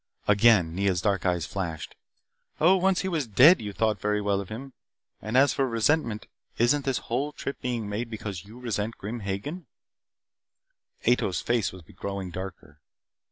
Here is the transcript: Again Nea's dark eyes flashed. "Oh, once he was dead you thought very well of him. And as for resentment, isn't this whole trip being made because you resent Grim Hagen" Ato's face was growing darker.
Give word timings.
Again 0.27 0.73
Nea's 0.73 0.99
dark 0.99 1.27
eyes 1.27 1.45
flashed. 1.45 1.93
"Oh, 2.59 2.75
once 2.75 3.01
he 3.01 3.07
was 3.07 3.27
dead 3.27 3.61
you 3.61 3.71
thought 3.71 4.01
very 4.01 4.19
well 4.19 4.41
of 4.41 4.49
him. 4.49 4.73
And 5.21 5.37
as 5.37 5.53
for 5.53 5.67
resentment, 5.67 6.25
isn't 6.57 6.85
this 6.85 6.97
whole 7.05 7.31
trip 7.31 7.61
being 7.61 7.87
made 7.87 8.09
because 8.09 8.43
you 8.43 8.57
resent 8.57 8.97
Grim 8.97 9.19
Hagen" 9.19 9.67
Ato's 11.07 11.41
face 11.41 11.71
was 11.71 11.83
growing 11.83 12.31
darker. 12.31 12.79